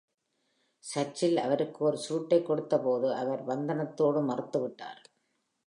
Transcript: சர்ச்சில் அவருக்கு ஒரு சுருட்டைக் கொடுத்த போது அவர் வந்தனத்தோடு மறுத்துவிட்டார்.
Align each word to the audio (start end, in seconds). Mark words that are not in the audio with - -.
சர்ச்சில் 0.83 1.37
அவருக்கு 1.37 1.85
ஒரு 1.85 1.97
சுருட்டைக் 1.97 2.45
கொடுத்த 2.45 2.79
போது 2.79 3.13
அவர் 3.13 3.47
வந்தனத்தோடு 3.47 4.21
மறுத்துவிட்டார். 4.29 5.01